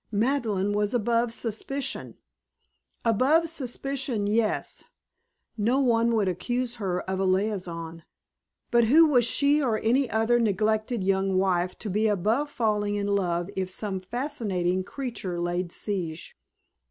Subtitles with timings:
[0.11, 2.17] Madeleine was above suspicion.
[3.05, 4.83] Above suspicion, yes.
[5.59, 8.01] No one would accuse her of a liaison.
[8.71, 13.09] But who was she or any other neglected young wife to be above falling in
[13.15, 16.35] love if some fascinating creature laid siege?